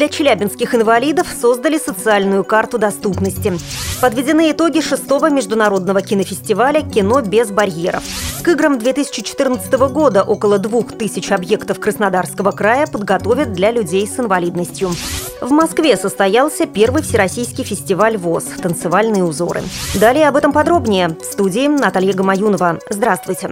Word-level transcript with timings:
Для 0.00 0.08
челябинских 0.08 0.74
инвалидов 0.74 1.26
создали 1.38 1.76
социальную 1.76 2.42
карту 2.42 2.78
доступности. 2.78 3.52
Подведены 4.00 4.50
итоги 4.50 4.80
шестого 4.80 5.28
международного 5.28 6.00
кинофестиваля 6.00 6.80
«Кино 6.80 7.20
без 7.20 7.50
барьеров». 7.50 8.02
К 8.42 8.48
играм 8.48 8.78
2014 8.78 9.70
года 9.92 10.22
около 10.22 10.56
двух 10.56 10.92
тысяч 10.92 11.30
объектов 11.30 11.80
Краснодарского 11.80 12.52
края 12.52 12.86
подготовят 12.86 13.52
для 13.52 13.72
людей 13.72 14.06
с 14.06 14.18
инвалидностью. 14.18 14.88
В 15.42 15.50
Москве 15.50 15.98
состоялся 15.98 16.64
первый 16.64 17.02
всероссийский 17.02 17.64
фестиваль 17.64 18.16
ВОЗ 18.16 18.44
«Танцевальные 18.62 19.24
узоры». 19.24 19.60
Далее 19.96 20.28
об 20.28 20.36
этом 20.36 20.54
подробнее. 20.54 21.10
В 21.20 21.24
студии 21.30 21.68
Наталья 21.68 22.14
Гамаюнова. 22.14 22.78
Здравствуйте. 22.88 23.50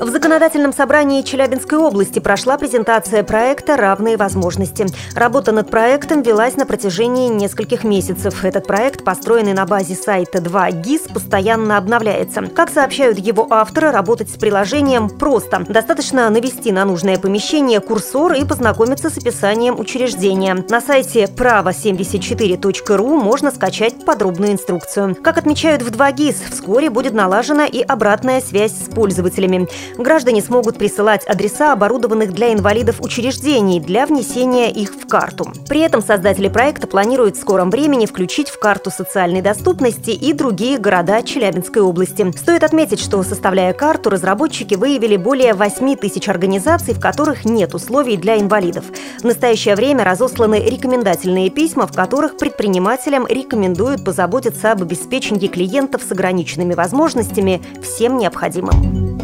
В 0.00 0.10
законодательном 0.10 0.72
собрании 0.72 1.22
Челябинской 1.22 1.76
области 1.76 2.20
прошла 2.20 2.56
презентация 2.56 3.24
проекта 3.24 3.76
«Равные 3.76 4.16
возможности». 4.16 4.86
Работа 5.16 5.50
над 5.50 5.72
проектом 5.72 6.22
велась 6.22 6.54
на 6.54 6.66
протяжении 6.66 7.28
нескольких 7.28 7.82
месяцев. 7.82 8.44
Этот 8.44 8.64
проект, 8.64 9.02
построенный 9.02 9.54
на 9.54 9.66
базе 9.66 9.96
сайта 9.96 10.40
2 10.40 10.70
ГИС, 10.70 11.02
постоянно 11.12 11.76
обновляется. 11.78 12.42
Как 12.42 12.70
сообщают 12.70 13.18
его 13.18 13.48
авторы, 13.50 13.90
работать 13.90 14.30
с 14.30 14.34
приложением 14.34 15.10
просто. 15.10 15.64
Достаточно 15.68 16.30
навести 16.30 16.70
на 16.70 16.84
нужное 16.84 17.18
помещение 17.18 17.80
курсор 17.80 18.34
и 18.34 18.44
познакомиться 18.44 19.10
с 19.10 19.18
описанием 19.18 19.80
учреждения. 19.80 20.64
На 20.68 20.80
сайте 20.80 21.24
право74.ру 21.24 23.16
можно 23.16 23.50
скачать 23.50 24.04
подробную 24.04 24.52
инструкцию. 24.52 25.16
Как 25.16 25.38
отмечают 25.38 25.82
в 25.82 25.90
2 25.90 26.12
ГИС, 26.12 26.36
вскоре 26.52 26.88
будет 26.88 27.14
налажена 27.14 27.66
и 27.66 27.82
обратная 27.82 28.40
связь 28.40 28.72
с 28.72 28.88
пользователями. 28.94 29.66
Граждане 29.96 30.42
смогут 30.42 30.78
присылать 30.78 31.24
адреса 31.26 31.72
оборудованных 31.72 32.32
для 32.32 32.52
инвалидов 32.52 33.00
учреждений 33.00 33.80
для 33.80 34.06
внесения 34.06 34.70
их 34.70 34.94
в 34.94 35.08
карту. 35.08 35.52
При 35.68 35.80
этом 35.80 36.02
создатели 36.02 36.48
проекта 36.48 36.86
планируют 36.86 37.36
в 37.36 37.40
скором 37.40 37.70
времени 37.70 38.06
включить 38.06 38.50
в 38.50 38.58
карту 38.58 38.90
социальной 38.90 39.42
доступности 39.42 40.10
и 40.10 40.32
другие 40.32 40.78
города 40.78 41.22
Челябинской 41.22 41.82
области. 41.82 42.30
Стоит 42.36 42.62
отметить, 42.62 43.00
что 43.00 43.22
составляя 43.22 43.72
карту, 43.72 44.10
разработчики 44.10 44.74
выявили 44.74 45.16
более 45.16 45.54
8 45.54 45.96
тысяч 45.96 46.28
организаций, 46.28 46.94
в 46.94 47.00
которых 47.00 47.44
нет 47.44 47.74
условий 47.74 48.16
для 48.16 48.38
инвалидов. 48.38 48.84
В 49.20 49.24
настоящее 49.24 49.74
время 49.74 50.04
разосланы 50.04 50.62
рекомендательные 50.64 51.50
письма, 51.50 51.86
в 51.86 51.94
которых 51.94 52.36
предпринимателям 52.36 53.26
рекомендуют 53.26 54.04
позаботиться 54.04 54.72
об 54.72 54.82
обеспечении 54.82 55.48
клиентов 55.48 56.02
с 56.02 56.12
ограниченными 56.12 56.74
возможностями 56.74 57.62
всем 57.82 58.18
необходимым. 58.18 59.17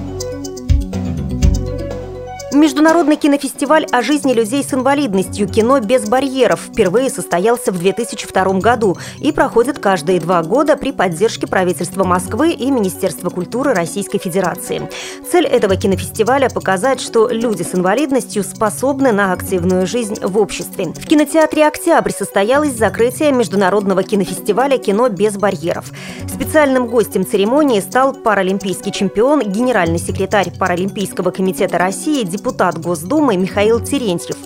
Международный 2.54 3.16
кинофестиваль 3.16 3.84
о 3.90 4.00
жизни 4.00 4.32
людей 4.32 4.62
с 4.62 4.72
инвалидностью 4.72 5.48
«Кино 5.48 5.80
без 5.80 6.08
барьеров» 6.08 6.60
впервые 6.60 7.10
состоялся 7.10 7.72
в 7.72 7.78
2002 7.78 8.60
году 8.60 8.96
и 9.18 9.32
проходит 9.32 9.80
каждые 9.80 10.20
два 10.20 10.40
года 10.44 10.76
при 10.76 10.92
поддержке 10.92 11.48
правительства 11.48 12.04
Москвы 12.04 12.52
и 12.52 12.70
Министерства 12.70 13.30
культуры 13.30 13.74
Российской 13.74 14.18
Федерации. 14.18 14.88
Цель 15.30 15.46
этого 15.46 15.74
кинофестиваля– 15.74 16.48
показать, 16.54 17.00
что 17.00 17.28
люди 17.28 17.64
с 17.64 17.74
инвалидностью 17.74 18.44
способны 18.44 19.10
на 19.10 19.32
активную 19.32 19.86
жизнь 19.86 20.16
в 20.20 20.38
обществе. 20.38 20.92
В 20.94 21.06
кинотеатре 21.06 21.66
«Октябрь» 21.66 22.12
состоялось 22.12 22.76
закрытие 22.76 23.32
Международного 23.32 24.04
кинофестиваля 24.04 24.78
«Кино 24.78 25.08
без 25.08 25.36
барьеров». 25.36 25.86
Специальным 26.32 26.86
гостем 26.86 27.26
церемонии 27.26 27.80
стал 27.80 28.12
паралимпийский 28.12 28.92
чемпион, 28.92 29.40
генеральный 29.40 29.98
секретарь 29.98 30.52
Паралимпийского 30.56 31.32
комитета 31.32 31.78
России, 31.78 32.22
Госдумы 32.52 33.36
Михаил 33.36 33.80
Терентьев. 33.80 34.36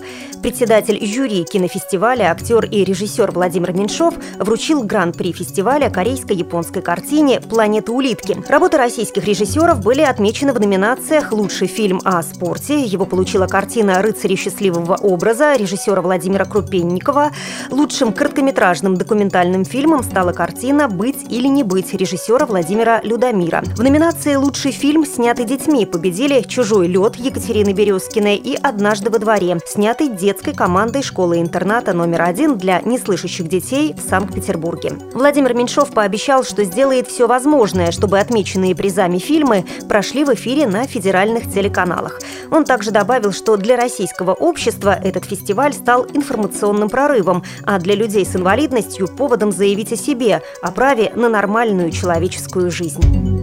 Председатель 0.41 1.05
жюри 1.05 1.43
кинофестиваля, 1.43 2.31
актер 2.31 2.63
и 2.63 2.85
режиссер 2.85 3.31
Владимир 3.31 3.73
Меньшов 3.73 4.13
вручил 4.37 4.83
гран-при 4.83 5.33
фестиваля 5.33 5.89
корейско-японской 5.89 6.81
картине 6.81 7.41
«Планета 7.41 7.91
улитки». 7.91 8.41
Работы 8.47 8.77
российских 8.77 9.25
режиссеров 9.25 9.83
были 9.83 9.99
отмечены 9.99 10.53
в 10.53 10.59
номинациях 10.61 11.33
«Лучший 11.33 11.67
фильм 11.67 11.99
о 12.05 12.23
спорте». 12.23 12.81
Его 12.81 13.05
получила 13.05 13.47
картина 13.47 14.01
«Рыцари 14.01 14.35
счастливого 14.35 14.95
образа» 14.95 15.57
режиссера 15.57 16.01
Владимира 16.01 16.45
Крупенникова. 16.45 17.31
Лучшим 17.69 18.13
короткометражным 18.13 18.95
документальным 18.95 19.65
фильмом 19.65 20.03
стала 20.03 20.31
картина 20.31 20.87
«Быть 20.87 21.29
или 21.29 21.47
не 21.47 21.63
быть» 21.63 21.93
режиссера 21.93 22.45
Владимира 22.45 23.01
Людомира. 23.03 23.61
В 23.75 23.83
номинации 23.83 24.35
«Лучший 24.35 24.71
фильм, 24.71 25.05
снятый 25.05 25.43
детьми» 25.43 25.85
победили 25.85 26.41
«Чужой 26.43 26.87
лед» 26.87 27.17
Екатерины 27.17 27.73
Березкиной 27.89 28.35
и 28.35 28.55
«Однажды 28.55 29.09
во 29.09 29.17
дворе», 29.17 29.57
снятый 29.65 30.09
детской 30.09 30.53
командой 30.53 31.01
школы-интерната 31.01 31.93
номер 31.93 32.21
один 32.21 32.55
для 32.55 32.81
неслышащих 32.81 33.47
детей 33.47 33.95
в 33.95 34.07
Санкт-Петербурге. 34.07 34.93
Владимир 35.15 35.55
Меньшов 35.55 35.91
пообещал, 35.91 36.43
что 36.43 36.63
сделает 36.63 37.07
все 37.07 37.25
возможное, 37.25 37.91
чтобы 37.91 38.19
отмеченные 38.19 38.75
призами 38.75 39.17
фильмы 39.17 39.65
прошли 39.87 40.23
в 40.23 40.31
эфире 40.35 40.67
на 40.67 40.85
федеральных 40.85 41.51
телеканалах. 41.51 42.21
Он 42.51 42.63
также 42.63 42.91
добавил, 42.91 43.31
что 43.31 43.57
для 43.57 43.75
российского 43.75 44.35
общества 44.35 44.95
этот 45.03 45.25
фестиваль 45.25 45.73
стал 45.73 46.05
информационным 46.13 46.89
прорывом, 46.89 47.43
а 47.65 47.79
для 47.79 47.95
людей 47.95 48.23
с 48.23 48.35
инвалидностью– 48.35 49.07
поводом 49.17 49.51
заявить 49.51 49.91
о 49.93 49.97
себе, 49.97 50.43
о 50.61 50.71
праве 50.71 51.11
на 51.15 51.27
нормальную 51.27 51.89
человеческую 51.89 52.69
жизнь. 52.69 53.38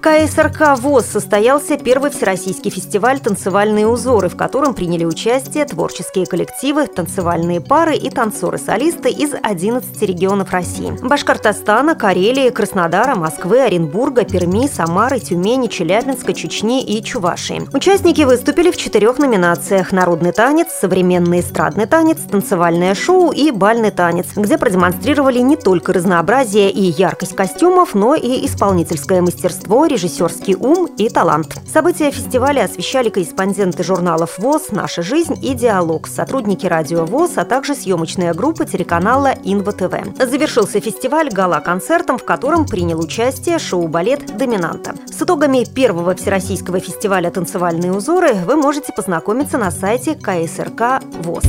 КСРК 0.01 0.79
ВОЗ 0.79 1.05
состоялся 1.05 1.77
первый 1.77 2.09
всероссийский 2.09 2.71
фестиваль 2.71 3.19
«Танцевальные 3.19 3.85
узоры», 3.85 4.29
в 4.29 4.35
котором 4.35 4.73
приняли 4.73 5.05
участие 5.05 5.63
творческие 5.65 6.25
коллективы, 6.25 6.87
танцевальные 6.87 7.61
пары 7.61 7.95
и 7.95 8.09
танцоры-солисты 8.09 9.11
из 9.11 9.35
11 9.43 10.01
регионов 10.01 10.49
России. 10.49 10.97
Башкортостана, 11.03 11.93
Карелии, 11.93 12.49
Краснодара, 12.49 13.13
Москвы, 13.13 13.61
Оренбурга, 13.61 14.23
Перми, 14.23 14.67
Самары, 14.67 15.19
Тюмени, 15.19 15.67
Челябинска, 15.67 16.33
Чечни 16.33 16.83
и 16.83 17.03
Чувашии. 17.03 17.61
Участники 17.71 18.23
выступили 18.23 18.71
в 18.71 18.77
четырех 18.77 19.19
номинациях 19.19 19.91
«Народный 19.91 20.31
танец», 20.31 20.69
«Современный 20.71 21.41
эстрадный 21.41 21.85
танец», 21.85 22.17
«Танцевальное 22.21 22.95
шоу» 22.95 23.31
и 23.31 23.51
«Бальный 23.51 23.91
танец», 23.91 24.29
где 24.35 24.57
продемонстрировали 24.57 25.37
не 25.41 25.57
только 25.57 25.93
разнообразие 25.93 26.71
и 26.71 26.81
яркость 26.81 27.35
костюмов, 27.35 27.93
но 27.93 28.15
и 28.15 28.47
исполнительское 28.47 29.21
мастерство, 29.21 29.90
режиссерский 29.91 30.55
ум 30.55 30.87
и 30.97 31.09
талант. 31.09 31.57
События 31.71 32.11
фестиваля 32.11 32.63
освещали 32.63 33.09
корреспонденты 33.09 33.83
журналов 33.83 34.39
ВОЗ, 34.39 34.71
«Наша 34.71 35.01
жизнь» 35.01 35.37
и 35.41 35.53
«Диалог», 35.53 36.07
сотрудники 36.07 36.65
радио 36.65 37.05
ВОЗ, 37.05 37.31
а 37.35 37.45
также 37.45 37.75
съемочная 37.75 38.33
группа 38.33 38.65
телеканала 38.65 39.33
«Инва 39.43 39.73
ТВ». 39.73 39.93
Завершился 40.17 40.79
фестиваль 40.79 41.29
гала-концертом, 41.29 42.17
в 42.17 42.23
котором 42.23 42.65
принял 42.65 42.99
участие 42.99 43.59
шоу-балет 43.59 44.37
«Доминанта». 44.37 44.95
С 45.07 45.21
итогами 45.21 45.65
первого 45.65 46.15
Всероссийского 46.15 46.79
фестиваля 46.79 47.29
«Танцевальные 47.29 47.91
узоры» 47.91 48.33
вы 48.33 48.55
можете 48.55 48.93
познакомиться 48.93 49.57
на 49.57 49.71
сайте 49.71 50.15
КСРК 50.15 51.03
ВОЗ. 51.23 51.43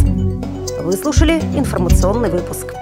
Вы 0.83 0.93
слушали 0.95 1.39
информационный 1.55 2.31
выпуск. 2.31 2.75